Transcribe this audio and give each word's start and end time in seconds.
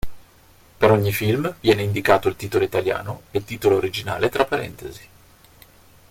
Per 0.79 0.89
ogni 0.89 1.13
film 1.13 1.57
viene 1.59 1.83
indicato 1.83 2.27
il 2.27 2.35
titolo 2.35 2.63
italiano 2.63 3.21
e 3.29 3.45
titolo 3.45 3.75
originale 3.75 4.29
tra 4.29 4.45
parentesi. 4.45 5.07